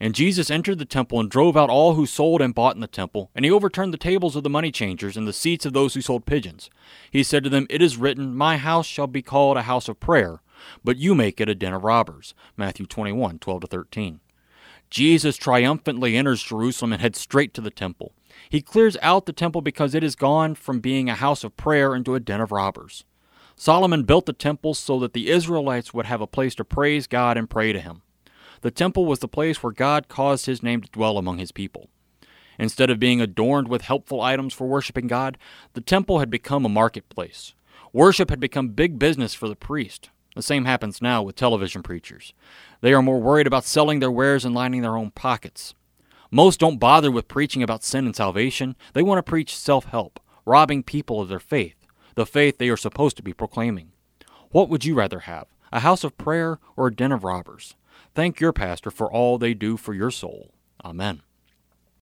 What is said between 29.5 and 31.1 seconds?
where God caused his name to